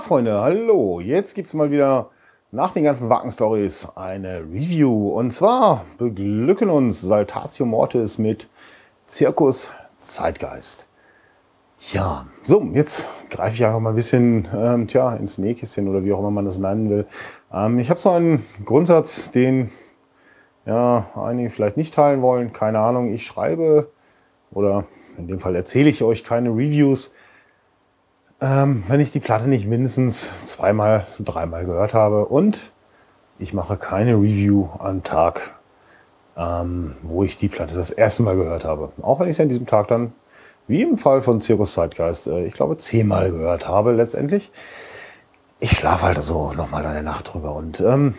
Freunde, 0.00 0.40
hallo. 0.40 1.00
Jetzt 1.00 1.34
gibt 1.34 1.48
es 1.48 1.54
mal 1.54 1.70
wieder 1.70 2.10
nach 2.50 2.72
den 2.72 2.84
ganzen 2.84 3.08
Wacken-Stories 3.08 3.92
eine 3.96 4.40
Review. 4.40 5.08
Und 5.08 5.30
zwar 5.30 5.86
beglücken 5.96 6.68
uns 6.68 7.00
Saltatio 7.00 7.64
Mortis 7.64 8.18
mit 8.18 8.48
Zirkus 9.06 9.72
Zeitgeist. 9.98 10.86
Ja, 11.92 12.26
so, 12.42 12.62
jetzt 12.74 13.08
greife 13.30 13.54
ich 13.54 13.64
einfach 13.64 13.80
mal 13.80 13.90
ein 13.90 13.96
bisschen 13.96 14.46
ähm, 14.54 14.86
tja, 14.86 15.14
ins 15.14 15.38
Nähkästchen 15.38 15.88
oder 15.88 16.04
wie 16.04 16.12
auch 16.12 16.18
immer 16.18 16.30
man 16.30 16.44
das 16.44 16.58
nennen 16.58 16.90
will. 16.90 17.06
Ähm, 17.52 17.78
ich 17.78 17.88
habe 17.88 17.98
so 17.98 18.10
einen 18.10 18.44
Grundsatz, 18.64 19.30
den 19.30 19.70
ja, 20.66 21.06
einige 21.14 21.48
vielleicht 21.48 21.78
nicht 21.78 21.94
teilen 21.94 22.20
wollen. 22.20 22.52
Keine 22.52 22.80
Ahnung, 22.80 23.12
ich 23.12 23.26
schreibe 23.26 23.90
oder 24.52 24.84
in 25.16 25.26
dem 25.26 25.40
Fall 25.40 25.56
erzähle 25.56 25.88
ich 25.88 26.02
euch 26.02 26.22
keine 26.22 26.50
Reviews, 26.50 27.14
ähm, 28.40 28.84
wenn 28.88 29.00
ich 29.00 29.10
die 29.10 29.20
Platte 29.20 29.48
nicht 29.48 29.66
mindestens 29.66 30.46
zweimal, 30.46 31.06
dreimal 31.18 31.64
gehört 31.64 31.94
habe. 31.94 32.26
Und 32.26 32.72
ich 33.38 33.52
mache 33.52 33.76
keine 33.76 34.14
Review 34.14 34.68
am 34.78 35.02
Tag, 35.02 35.54
ähm, 36.36 36.96
wo 37.02 37.22
ich 37.22 37.38
die 37.38 37.48
Platte 37.48 37.74
das 37.74 37.90
erste 37.90 38.22
Mal 38.22 38.36
gehört 38.36 38.64
habe. 38.64 38.92
Auch 39.02 39.20
wenn 39.20 39.28
ich 39.28 39.36
sie 39.36 39.42
an 39.42 39.48
diesem 39.48 39.66
Tag 39.66 39.88
dann, 39.88 40.12
wie 40.68 40.82
im 40.82 40.98
Fall 40.98 41.22
von 41.22 41.40
Circus 41.40 41.74
Zeitgeist, 41.74 42.26
äh, 42.26 42.44
ich 42.44 42.54
glaube 42.54 42.76
zehnmal 42.76 43.30
gehört 43.30 43.68
habe 43.68 43.92
letztendlich. 43.92 44.50
Ich 45.60 45.72
schlafe 45.72 46.06
halt 46.06 46.18
so 46.18 46.52
nochmal 46.52 46.84
eine 46.84 47.02
Nacht 47.02 47.32
drüber. 47.32 47.54
Und 47.54 47.80
ähm, 47.80 48.14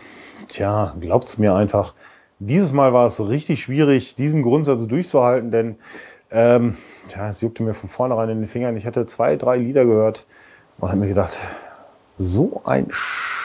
tja, 0.47 0.95
glaubt's 0.99 1.37
mir 1.37 1.53
einfach, 1.53 1.93
dieses 2.39 2.71
Mal 2.73 2.93
war 2.93 3.05
es 3.05 3.29
richtig 3.29 3.61
schwierig, 3.61 4.15
diesen 4.15 4.43
Grundsatz 4.43 4.87
durchzuhalten, 4.87 5.51
denn 5.51 5.77
ähm, 6.31 6.77
ja, 7.09 7.29
es 7.29 7.41
juckte 7.41 7.63
mir 7.63 7.73
von 7.73 7.89
vornherein 7.89 8.29
in 8.29 8.39
den 8.39 8.47
Fingern. 8.47 8.75
Ich 8.77 8.85
hatte 8.85 9.05
zwei, 9.05 9.35
drei 9.35 9.57
Lieder 9.57 9.85
gehört 9.85 10.25
und 10.79 10.89
habe 10.89 10.99
mir 10.99 11.07
gedacht, 11.07 11.37
so 12.17 12.61
ein 12.65 12.87
Sch 12.91 13.37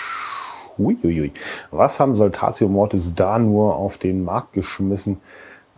Uiuiui. 0.79 1.33
Was 1.71 2.01
haben 2.01 2.17
Saltatio 2.17 2.69
Mortis 2.69 3.15
da 3.15 3.39
nur 3.39 3.77
auf 3.77 3.99
den 3.99 4.25
Markt 4.25 4.55
geschmissen? 4.55 5.21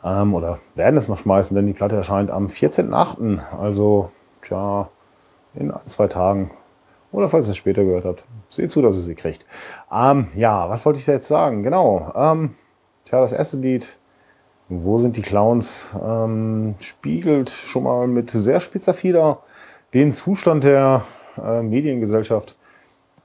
Ähm, 0.05 0.35
oder 0.35 0.59
werden 0.75 0.97
es 0.97 1.09
noch 1.09 1.19
schmeißen, 1.19 1.55
denn 1.55 1.67
die 1.67 1.73
Platte 1.73 1.97
erscheint 1.97 2.31
am 2.31 2.47
14.8., 2.47 3.41
also 3.59 4.11
tja, 4.43 4.89
in 5.55 5.71
ein, 5.71 5.89
zwei 5.89 6.07
Tagen. 6.07 6.51
Oder 7.13 7.29
falls 7.29 7.49
ihr 7.49 7.53
es 7.53 7.57
später 7.57 7.85
gehört 7.85 8.05
habt, 8.05 8.25
seht 8.49 8.71
zu, 8.71 8.83
dass 8.83 8.97
ihr 8.97 9.03
sie 9.03 9.15
kriegt. 9.15 9.47
Ähm, 9.93 10.29
ja, 10.35 10.69
was 10.69 10.85
wollte 10.85 10.99
ich 10.99 11.05
da 11.05 11.13
jetzt 11.13 11.29
sagen? 11.29 11.63
Genau. 11.63 12.13
Ähm, 12.15 12.55
tja, 13.05 13.21
das 13.21 13.33
erste 13.33 13.57
Lied 13.57 13.99
wo 14.69 14.98
sind 14.98 15.17
die 15.17 15.23
Clowns? 15.23 15.97
Ähm, 16.03 16.75
spiegelt 16.79 17.51
schon 17.51 17.84
mal 17.84 18.07
mit 18.07 18.31
sehr 18.31 18.61
spitzer 18.61 18.95
Fieder 18.95 19.41
den 19.93 20.12
Zustand 20.12 20.65
der 20.65 21.03
äh, 21.43 21.62
Mediengesellschaft 21.62 22.57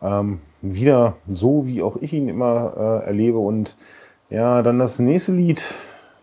ähm, 0.02 0.42
wieder 0.62 1.16
so, 1.28 1.66
wie 1.66 1.82
auch 1.82 1.98
ich 1.98 2.14
ihn 2.14 2.30
immer 2.30 3.02
äh, 3.04 3.08
erlebe. 3.08 3.40
Und 3.40 3.78
ja, 4.30 4.62
dann 4.62 4.80
das 4.80 5.00
nächste 5.00 5.34
Lied, 5.34 5.64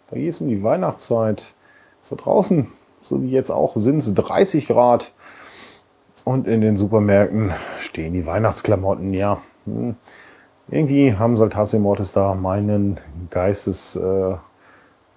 da 0.08 0.16
geht 0.16 0.28
es 0.28 0.40
um 0.40 0.48
die 0.48 0.62
Weihnachtszeit. 0.62 1.54
So 2.00 2.14
draußen, 2.14 2.68
so 3.00 3.22
wie 3.22 3.30
jetzt 3.30 3.50
auch, 3.50 3.76
sind 3.76 3.96
es 3.96 4.12
30 4.12 4.68
Grad. 4.68 5.12
Und 6.24 6.46
in 6.46 6.60
den 6.60 6.76
Supermärkten 6.76 7.52
stehen 7.78 8.12
die 8.12 8.26
Weihnachtsklamotten, 8.26 9.14
ja. 9.14 9.40
Hm. 9.64 9.96
Irgendwie 10.68 11.14
haben 11.14 11.36
Saltatio 11.36 11.78
Mortis 11.78 12.10
da 12.10 12.34
meinen 12.34 12.98
Geistes, 13.30 13.94
äh, 13.94 14.34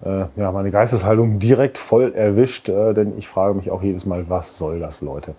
äh, 0.04 0.24
ja, 0.36 0.52
meine 0.52 0.70
Geisteshaltung 0.70 1.38
direkt 1.38 1.78
voll 1.78 2.14
erwischt, 2.14 2.68
äh, 2.68 2.94
denn 2.94 3.16
ich 3.18 3.28
frage 3.28 3.54
mich 3.54 3.70
auch 3.70 3.82
jedes 3.82 4.06
Mal, 4.06 4.28
was 4.28 4.58
soll 4.58 4.80
das, 4.80 5.00
Leute? 5.00 5.34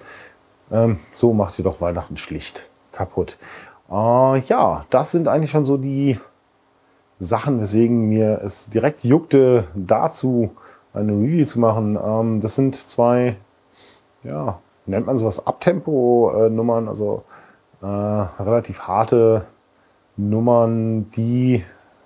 Ähm, 0.71 0.99
so 1.13 1.33
macht 1.33 1.57
ihr 1.59 1.65
doch 1.65 1.81
Weihnachten 1.81 2.17
schlicht 2.17 2.69
kaputt. 2.91 3.37
Äh, 3.89 4.39
ja, 4.39 4.85
das 4.89 5.11
sind 5.11 5.27
eigentlich 5.27 5.51
schon 5.51 5.65
so 5.65 5.77
die 5.77 6.19
Sachen, 7.19 7.59
weswegen 7.59 8.09
mir 8.09 8.41
es 8.43 8.69
direkt 8.69 9.03
juckte, 9.03 9.65
dazu 9.75 10.51
eine 10.93 11.13
Review 11.13 11.45
zu 11.45 11.59
machen. 11.59 11.97
Ähm, 12.03 12.41
das 12.41 12.55
sind 12.55 12.75
zwei, 12.75 13.37
ja, 14.23 14.59
nennt 14.85 15.07
man 15.07 15.17
sowas 15.17 15.45
Abtempo-Nummern, 15.45 16.87
also 16.87 17.23
äh, 17.81 17.85
relativ 17.85 18.81
harte 18.81 19.45
Nummern, 20.17 21.09
die 21.11 21.63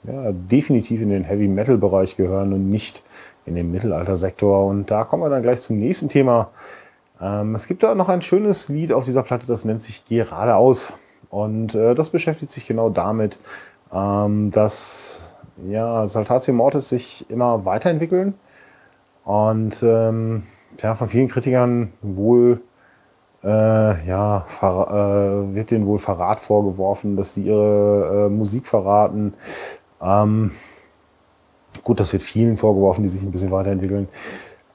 ja, 0.08 0.32
definitiv 0.32 1.02
in 1.02 1.10
den 1.10 1.24
Heavy 1.24 1.48
Metal 1.48 1.78
Bereich 1.78 2.16
gehören 2.16 2.54
und 2.54 2.70
nicht 2.70 3.04
in 3.46 3.56
den 3.56 3.72
Mittelaltersektor. 3.72 4.66
Und 4.66 4.92
da 4.92 5.04
kommen 5.04 5.24
wir 5.24 5.30
dann 5.30 5.42
gleich 5.42 5.62
zum 5.62 5.78
nächsten 5.78 6.10
Thema. 6.10 6.50
Ähm, 7.22 7.56
es 7.56 7.68
gibt 7.68 7.84
da 7.84 7.96
noch 7.96 8.10
ein 8.10 8.22
schönes 8.22 8.70
Lied 8.70 8.92
auf 8.92 9.06
dieser 9.06 9.24
Platte, 9.24 9.46
das 9.46 9.66
nennt 9.66 9.82
sich 9.82 10.06
Geradeaus. 10.06 10.94
Und 11.30 11.76
äh, 11.76 11.96
das 11.96 12.10
beschäftigt 12.10 12.52
sich 12.52 12.68
genau 12.68 12.90
damit, 12.90 13.40
ähm, 13.94 14.52
dass 14.52 15.36
ja, 15.68 16.08
Saltatio 16.08 16.54
Mortis 16.54 16.90
sich 16.90 17.30
immer 17.30 17.66
weiterentwickeln 17.66 18.36
und 19.24 19.82
ähm, 19.84 20.44
ja, 20.82 20.96
von 20.96 21.08
vielen 21.08 21.28
Kritikern 21.28 21.94
wohl 22.02 22.62
äh, 23.44 24.08
ja, 24.08 24.46
äh, 24.62 25.56
wird 25.56 25.72
denen 25.72 25.86
wohl 25.86 25.98
Verrat 25.98 26.40
vorgeworfen, 26.40 27.16
dass 27.16 27.34
sie 27.34 27.44
ihre 27.44 28.28
äh, 28.28 28.30
Musik 28.30 28.68
verraten, 28.68 29.34
ähm, 30.06 30.52
gut, 31.84 32.00
das 32.00 32.14
wird 32.14 32.24
vielen 32.24 32.58
vorgeworfen, 32.58 33.04
die 33.04 33.10
sich 33.10 33.24
ein 33.24 33.32
bisschen 33.32 33.52
weiterentwickeln. 33.52 34.08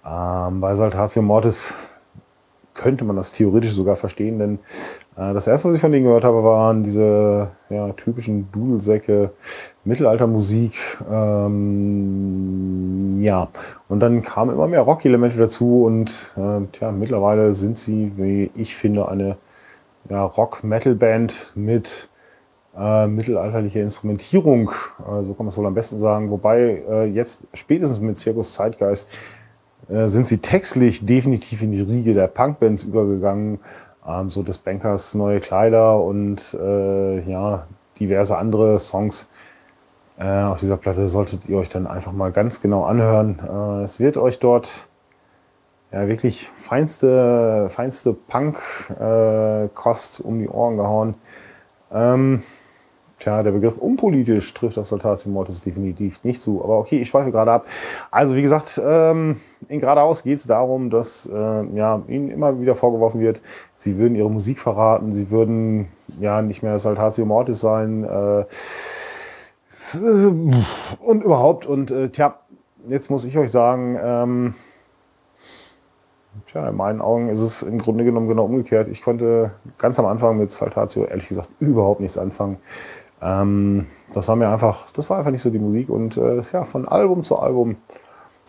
Ähm, 0.04 0.60
bei 0.60 0.74
Saltatio 0.74 1.22
Mortis 1.22 1.91
könnte 2.74 3.04
man 3.04 3.16
das 3.16 3.32
theoretisch 3.32 3.72
sogar 3.72 3.96
verstehen, 3.96 4.38
denn 4.38 4.58
äh, 5.16 5.34
das 5.34 5.46
erste, 5.46 5.68
was 5.68 5.76
ich 5.76 5.82
von 5.82 5.92
denen 5.92 6.04
gehört 6.06 6.24
habe, 6.24 6.42
waren 6.42 6.82
diese 6.82 7.50
ja, 7.68 7.92
typischen 7.92 8.50
Dudelsäcke, 8.52 9.32
Mittelaltermusik. 9.84 10.72
Ähm, 11.10 13.08
ja, 13.20 13.48
und 13.88 14.00
dann 14.00 14.22
kamen 14.22 14.54
immer 14.54 14.66
mehr 14.66 14.80
Rock-Elemente 14.80 15.36
dazu 15.36 15.84
und 15.84 16.32
äh, 16.36 16.60
tja, 16.72 16.91
mittlerweile 16.91 17.52
sind 17.54 17.76
sie, 17.76 18.12
wie 18.16 18.50
ich 18.54 18.74
finde, 18.74 19.08
eine 19.08 19.36
ja, 20.08 20.24
Rock-Metal-Band 20.24 21.50
mit 21.54 22.08
äh, 22.76 23.06
mittelalterliche 23.06 23.81
Instrumentierung, 23.81 24.70
äh, 25.00 25.25
so 25.25 25.34
kann 25.34 25.47
man 25.47 25.48
es 25.48 25.56
wohl 25.56 25.66
am 25.66 25.75
besten 25.75 25.98
sagen. 25.98 26.31
Wobei 26.31 26.82
äh, 26.88 27.04
jetzt 27.06 27.41
spätestens 27.53 28.00
mit 28.00 28.19
Zirkus 28.19 28.54
Zeitgeist 28.54 29.08
äh, 29.88 30.06
sind 30.08 30.26
sie 30.26 30.38
textlich 30.38 31.04
definitiv 31.04 31.62
in 31.62 31.72
die 31.72 31.80
Riege 31.80 32.14
der 32.14 32.28
Punkbands 32.28 32.84
übergegangen. 32.84 33.59
Ähm, 34.06 34.30
so 34.30 34.42
des 34.42 34.59
Bankers 34.59 35.14
neue 35.14 35.41
Kleider 35.41 36.00
und 36.00 36.54
äh, 36.54 37.20
ja, 37.28 37.66
diverse 37.98 38.38
andere 38.38 38.78
Songs 38.78 39.28
äh, 40.19 40.42
auf 40.42 40.60
dieser 40.60 40.76
Platte 40.76 41.09
solltet 41.09 41.48
ihr 41.48 41.59
euch 41.59 41.70
dann 41.70 41.86
einfach 41.86 42.12
mal 42.12 42.30
ganz 42.30 42.60
genau 42.62 42.84
anhören. 42.84 43.38
es 43.84 44.00
wird 44.00 44.16
euch 44.16 44.38
dort 44.38 44.88
ja 45.92 46.06
wirklich 46.09 46.48
feinste, 46.48 47.69
feinste 47.69 48.12
Punk-Kost 48.14 48.91
um 50.20 50.38
die 50.38 50.48
Ohren 50.48 50.76
gehauen. 50.76 51.14
Ähm, 51.92 52.42
Tja, 53.20 53.42
der 53.42 53.50
Begriff 53.50 53.76
unpolitisch 53.76 54.54
trifft 54.54 54.78
auf 54.78 54.86
Saltatio 54.86 55.31
Mortis 55.31 55.60
definitiv 55.60 56.25
nicht 56.25 56.41
zu. 56.41 56.64
Aber 56.64 56.78
okay, 56.78 57.03
ich 57.03 57.08
schweife 57.08 57.31
gerade 57.31 57.53
ab. 57.53 57.66
Also 58.10 58.34
wie 58.34 58.41
gesagt, 58.41 58.81
ähm, 58.82 59.38
in 59.69 59.78
geradeaus 59.78 60.22
geht 60.22 60.38
es 60.38 60.47
darum, 60.47 60.88
dass 60.88 61.26
äh, 61.26 61.64
ja, 61.76 62.03
ihnen 62.09 62.30
immer 62.30 62.59
wieder 62.59 62.75
vorgeworfen 62.75 63.20
wird, 63.20 63.42
sie 63.76 63.98
würden 63.98 64.14
ihre 64.14 64.30
Musik 64.30 64.59
verraten, 64.59 65.12
sie 65.12 65.30
würden 65.30 65.88
ja 66.19 66.41
nicht 66.41 66.62
mehr 66.62 66.78
Saltatio 66.78 67.26
Mortis 67.26 67.60
sein. 67.60 68.04
Äh, 68.04 68.47
und 71.00 71.22
überhaupt. 71.22 71.66
Und 71.66 71.91
äh, 71.91 72.09
tja, 72.09 72.39
jetzt 72.89 73.10
muss 73.10 73.27
ich 73.27 73.36
euch 73.36 73.50
sagen, 73.50 73.98
ähm, 74.03 74.54
Tja, 76.47 76.68
in 76.68 76.77
meinen 76.77 77.00
Augen 77.00 77.28
ist 77.28 77.42
es 77.42 77.62
im 77.62 77.78
Grunde 77.78 78.04
genommen 78.04 78.28
genau 78.28 78.44
umgekehrt. 78.44 78.89
Ich 78.89 79.03
konnte 79.03 79.53
ganz 79.78 79.98
am 79.98 80.06
Anfang 80.06 80.39
mit 80.39 80.53
Saltatio 80.53 81.04
ehrlich 81.04 81.28
gesagt 81.28 81.50
überhaupt 81.59 82.00
nichts 82.00 82.18
anfangen. 82.18 82.59
Ähm, 83.22 83.86
das 84.12 84.28
war 84.28 84.36
mir 84.36 84.48
einfach, 84.48 84.90
das 84.90 85.10
war 85.10 85.18
einfach 85.18 85.30
nicht 85.30 85.42
so 85.42 85.50
die 85.50 85.58
Musik 85.58 85.88
und 85.88 86.16
äh, 86.16 86.40
ja, 86.52 86.64
von 86.64 86.88
Album 86.88 87.22
zu 87.22 87.38
Album 87.38 87.76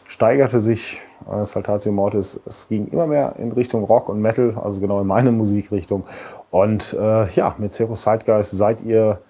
steigerte 0.07 0.59
sich 0.59 1.01
äh, 1.31 1.45
Saltatio 1.45 1.91
Mortis. 1.91 2.39
Es 2.45 2.67
ging 2.67 2.87
immer 2.87 3.07
mehr 3.07 3.35
in 3.37 3.51
Richtung 3.51 3.83
Rock 3.83 4.09
und 4.09 4.21
Metal, 4.21 4.57
also 4.61 4.81
genau 4.81 4.99
in 5.01 5.07
meine 5.07 5.31
Musikrichtung. 5.31 6.03
Und 6.49 6.93
äh, 6.99 7.27
ja, 7.29 7.55
mit 7.57 7.73
Circus 7.73 8.01
Zeitgeist 8.01 8.51
seid 8.51 8.81
ihr 8.81 9.21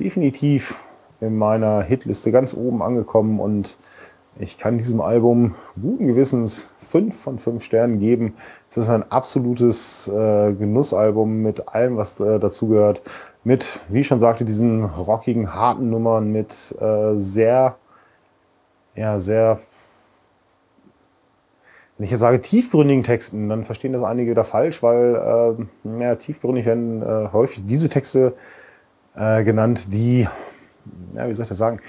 definitiv 0.00 0.80
in 1.20 1.36
meiner 1.38 1.82
Hitliste 1.82 2.32
ganz 2.32 2.54
oben 2.54 2.82
angekommen 2.82 3.38
und 3.38 3.78
ich 4.38 4.58
kann 4.58 4.78
diesem 4.78 5.00
Album 5.00 5.54
guten 5.80 6.06
Gewissens 6.06 6.72
fünf 6.94 7.20
von 7.20 7.38
fünf 7.38 7.64
Sternen 7.64 7.98
geben. 7.98 8.34
Es 8.70 8.76
ist 8.76 8.88
ein 8.88 9.10
absolutes 9.10 10.08
äh, 10.08 10.52
Genussalbum 10.52 11.42
mit 11.42 11.68
allem, 11.68 11.96
was 11.96 12.20
äh, 12.20 12.38
dazugehört 12.38 13.02
mit, 13.44 13.80
wie 13.88 14.00
ich 14.00 14.06
schon 14.06 14.20
sagte, 14.20 14.44
diesen 14.44 14.84
rockigen, 14.84 15.54
harten 15.54 15.90
Nummern, 15.90 16.32
mit 16.32 16.74
äh, 16.80 17.14
sehr, 17.16 17.76
ja, 18.94 19.18
sehr, 19.18 19.60
wenn 21.98 22.04
ich 22.04 22.10
jetzt 22.10 22.20
sage 22.20 22.40
tiefgründigen 22.40 23.04
Texten, 23.04 23.48
dann 23.48 23.64
verstehen 23.64 23.92
das 23.92 24.02
einige 24.02 24.30
wieder 24.30 24.44
falsch, 24.44 24.82
weil 24.82 25.66
äh, 25.84 26.00
ja, 26.00 26.14
tiefgründig 26.16 26.64
werden 26.64 27.02
äh, 27.02 27.28
häufig 27.32 27.64
diese 27.66 27.88
Texte 27.88 28.34
äh, 29.14 29.44
genannt, 29.44 29.92
die, 29.92 30.26
ja, 31.14 31.28
wie 31.28 31.34
soll 31.34 31.44
ich 31.44 31.48
das 31.48 31.58
sagen, 31.58 31.80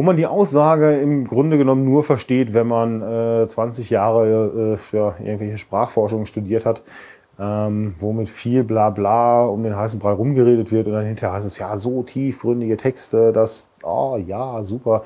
wo 0.00 0.02
man 0.02 0.16
die 0.16 0.26
Aussage 0.26 0.92
im 0.96 1.26
Grunde 1.26 1.58
genommen 1.58 1.84
nur 1.84 2.02
versteht, 2.02 2.54
wenn 2.54 2.66
man 2.66 3.02
äh, 3.02 3.46
20 3.46 3.90
Jahre 3.90 4.78
äh, 4.92 4.96
ja, 4.96 5.14
irgendwelche 5.22 5.58
Sprachforschungen 5.58 6.24
studiert 6.24 6.64
hat, 6.64 6.82
ähm, 7.38 7.96
wo 7.98 8.14
mit 8.14 8.30
viel 8.30 8.64
Blabla 8.64 9.44
um 9.44 9.62
den 9.62 9.76
heißen 9.76 10.00
Brei 10.00 10.12
rumgeredet 10.12 10.72
wird 10.72 10.86
und 10.86 10.94
dann 10.94 11.04
hinterher 11.04 11.36
heißt 11.36 11.46
es, 11.46 11.58
ja, 11.58 11.76
so 11.76 12.02
tiefgründige 12.02 12.78
Texte, 12.78 13.30
das, 13.30 13.68
oh 13.82 14.16
ja, 14.26 14.64
super. 14.64 15.02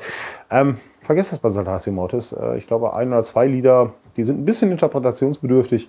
Ähm, 0.48 0.78
vergesst 1.02 1.32
das 1.32 1.40
bei 1.40 1.48
Saltatio 1.48 1.92
Mortis. 1.92 2.30
Äh, 2.30 2.58
ich 2.58 2.68
glaube, 2.68 2.94
ein 2.94 3.08
oder 3.08 3.24
zwei 3.24 3.48
Lieder, 3.48 3.94
die 4.16 4.22
sind 4.22 4.42
ein 4.42 4.44
bisschen 4.44 4.70
interpretationsbedürftig. 4.70 5.88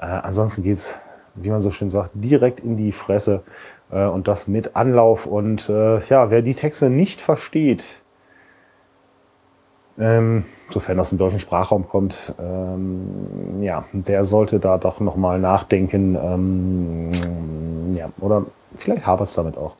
Äh, 0.00 0.06
ansonsten 0.06 0.62
geht's, 0.62 0.98
wie 1.34 1.50
man 1.50 1.60
so 1.60 1.70
schön 1.70 1.90
sagt, 1.90 2.12
direkt 2.14 2.60
in 2.60 2.78
die 2.78 2.92
Fresse 2.92 3.42
äh, 3.90 4.06
und 4.06 4.28
das 4.28 4.48
mit 4.48 4.76
Anlauf. 4.76 5.26
Und 5.26 5.68
äh, 5.68 5.98
ja, 5.98 6.30
wer 6.30 6.40
die 6.40 6.54
Texte 6.54 6.88
nicht 6.88 7.20
versteht, 7.20 8.00
ähm, 10.00 10.44
sofern 10.70 10.98
aus 10.98 11.10
dem 11.10 11.18
deutschen 11.18 11.38
Sprachraum 11.38 11.88
kommt, 11.88 12.34
ähm, 12.40 13.62
ja, 13.62 13.84
der 13.92 14.24
sollte 14.24 14.58
da 14.58 14.78
doch 14.78 15.00
nochmal 15.00 15.38
nachdenken. 15.38 16.16
Ähm, 16.16 17.10
ja, 17.92 18.08
oder 18.20 18.46
vielleicht 18.76 19.06
hapert 19.06 19.28
es 19.28 19.34
damit 19.34 19.58
auch. 19.58 19.76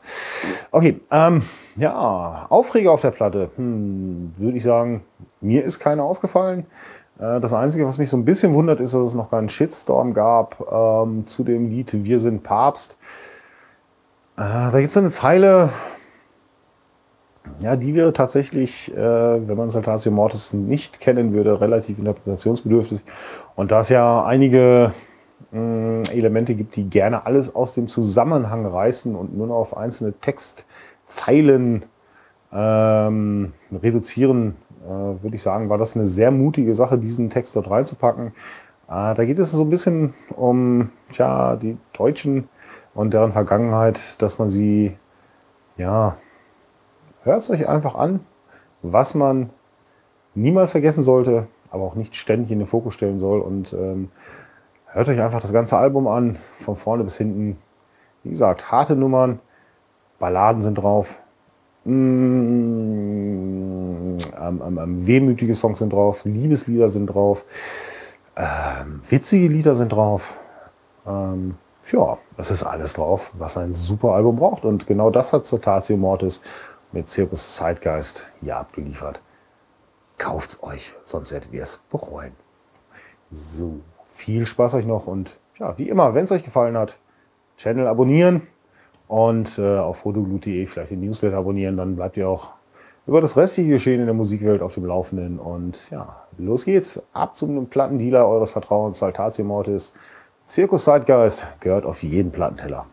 Okay, 0.71 0.99
ähm, 1.09 1.41
ja, 1.75 2.45
Aufreger 2.49 2.91
auf 2.91 3.01
der 3.01 3.11
Platte. 3.11 3.49
Hm, 3.55 4.33
Würde 4.37 4.57
ich 4.57 4.63
sagen, 4.63 5.03
mir 5.41 5.63
ist 5.63 5.79
keiner 5.79 6.03
aufgefallen. 6.03 6.65
Äh, 7.19 7.39
das 7.39 7.53
Einzige, 7.53 7.85
was 7.85 7.97
mich 7.97 8.09
so 8.09 8.17
ein 8.17 8.25
bisschen 8.25 8.53
wundert, 8.53 8.79
ist, 8.79 8.93
dass 8.93 9.07
es 9.07 9.13
noch 9.13 9.31
keinen 9.31 9.49
Shitstorm 9.49 10.13
gab 10.13 10.63
ähm, 10.71 11.25
zu 11.25 11.43
dem 11.43 11.69
Lied 11.69 12.03
Wir 12.03 12.19
sind 12.19 12.43
Papst. 12.43 12.97
Äh, 14.37 14.71
da 14.71 14.79
gibt 14.79 14.91
es 14.91 14.97
eine 14.97 15.09
Zeile, 15.09 15.69
ja, 17.61 17.75
die 17.75 17.95
wäre 17.95 18.13
tatsächlich, 18.13 18.91
äh, 18.95 19.47
wenn 19.47 19.57
man 19.57 19.69
Saltatio 19.69 20.11
Mortis 20.11 20.53
nicht 20.53 20.99
kennen 20.99 21.33
würde, 21.33 21.61
relativ 21.61 21.99
interpretationsbedürftig. 21.99 23.03
Und 23.55 23.71
da 23.71 23.81
es 23.81 23.89
ja 23.89 24.23
einige 24.23 24.93
mh, 25.51 25.59
mm, 25.59 26.01
Elemente 26.11 26.55
gibt, 26.55 26.75
die 26.75 26.89
gerne 26.89 27.25
alles 27.25 27.53
aus 27.55 27.73
dem 27.73 27.87
Zusammenhang 27.87 28.65
reißen 28.65 29.15
und 29.15 29.35
nur 29.37 29.47
noch 29.47 29.55
auf 29.55 29.77
einzelne 29.77 30.13
Textzeilen 30.13 31.85
ähm, 32.51 33.53
reduzieren, 33.71 34.55
äh, 34.83 34.89
würde 34.89 35.35
ich 35.35 35.41
sagen, 35.41 35.69
war 35.69 35.77
das 35.77 35.95
eine 35.95 36.05
sehr 36.05 36.31
mutige 36.31 36.75
Sache, 36.75 36.97
diesen 36.97 37.29
Text 37.29 37.55
dort 37.55 37.69
reinzupacken. 37.69 38.27
Äh, 38.87 39.13
da 39.13 39.25
geht 39.25 39.39
es 39.39 39.51
so 39.51 39.63
ein 39.63 39.69
bisschen 39.69 40.13
um 40.35 40.89
tja, 41.11 41.55
die 41.55 41.77
Deutschen 41.93 42.49
und 42.93 43.13
deren 43.13 43.31
Vergangenheit, 43.31 44.21
dass 44.21 44.39
man 44.39 44.49
sie 44.49 44.97
ja 45.77 46.17
Hört 47.23 47.39
es 47.39 47.49
euch 47.49 47.67
einfach 47.67 47.95
an, 47.95 48.21
was 48.81 49.13
man 49.15 49.49
niemals 50.33 50.71
vergessen 50.71 51.03
sollte, 51.03 51.47
aber 51.69 51.83
auch 51.83 51.95
nicht 51.95 52.15
ständig 52.15 52.51
in 52.51 52.59
den 52.59 52.67
Fokus 52.67 52.93
stellen 52.93 53.19
soll. 53.19 53.41
Und 53.41 53.73
ähm, 53.73 54.09
hört 54.87 55.09
euch 55.09 55.21
einfach 55.21 55.39
das 55.39 55.53
ganze 55.53 55.77
Album 55.77 56.07
an, 56.07 56.35
von 56.35 56.75
vorne 56.75 57.03
bis 57.03 57.17
hinten. 57.17 57.57
Wie 58.23 58.29
gesagt, 58.29 58.71
harte 58.71 58.95
Nummern, 58.95 59.39
Balladen 60.19 60.61
sind 60.61 60.75
drauf, 60.75 61.21
mm, 61.85 61.89
ähm, 64.39 64.61
ähm, 64.61 65.07
wehmütige 65.07 65.55
Songs 65.55 65.79
sind 65.79 65.93
drauf, 65.93 66.25
Liebeslieder 66.25 66.89
sind 66.89 67.07
drauf, 67.07 67.45
ähm, 68.35 69.01
witzige 69.09 69.47
Lieder 69.47 69.73
sind 69.75 69.91
drauf. 69.91 70.39
Ähm, 71.07 71.55
ja, 71.91 72.17
das 72.37 72.51
ist 72.51 72.63
alles 72.63 72.93
drauf, 72.93 73.31
was 73.37 73.57
ein 73.57 73.73
super 73.73 74.13
Album 74.13 74.35
braucht. 74.35 74.65
Und 74.65 74.85
genau 74.87 75.09
das 75.09 75.33
hat 75.33 75.47
Cetatio 75.47 75.97
Mortis 75.97 76.41
mit 76.91 77.09
Circus 77.09 77.55
Zeitgeist 77.55 78.33
hier 78.41 78.57
abgeliefert. 78.57 79.21
Kauft's 80.17 80.61
euch, 80.63 80.93
sonst 81.03 81.31
werdet 81.31 81.51
ihr 81.53 81.63
es 81.63 81.77
bereuen. 81.89 82.33
So, 83.29 83.79
viel 84.07 84.45
Spaß 84.45 84.75
euch 84.75 84.85
noch 84.85 85.07
und 85.07 85.39
ja, 85.57 85.77
wie 85.77 85.89
immer, 85.89 86.13
wenn 86.13 86.25
es 86.25 86.31
euch 86.31 86.43
gefallen 86.43 86.77
hat, 86.77 86.99
Channel 87.57 87.87
abonnieren 87.87 88.41
und 89.07 89.57
äh, 89.59 89.77
auf 89.77 89.97
fotoglut.de 89.97 90.65
vielleicht 90.65 90.91
den 90.91 91.01
Newsletter 91.01 91.37
abonnieren, 91.37 91.77
dann 91.77 91.95
bleibt 91.95 92.17
ihr 92.17 92.27
auch 92.27 92.53
über 93.07 93.21
das 93.21 93.37
restliche 93.37 93.71
Geschehen 93.71 93.99
in 93.99 94.05
der 94.05 94.15
Musikwelt 94.15 94.61
auf 94.61 94.75
dem 94.75 94.85
Laufenden. 94.85 95.39
Und 95.39 95.89
ja, 95.91 96.23
los 96.37 96.65
geht's. 96.65 97.01
Ab 97.13 97.35
zum 97.35 97.67
Plattendealer 97.67 98.27
eures 98.27 98.51
Vertrauens, 98.51 98.99
Saltatio 98.99 99.45
Mortis. 99.45 99.93
Circus 100.47 100.85
Zeitgeist 100.85 101.45
gehört 101.59 101.85
auf 101.85 102.03
jeden 102.03 102.31
Plattenteller. 102.31 102.85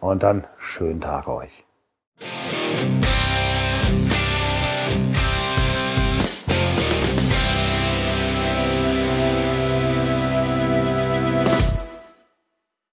Und 0.00 0.22
dann 0.22 0.44
schönen 0.56 1.00
Tag 1.00 1.28
euch. 1.28 1.64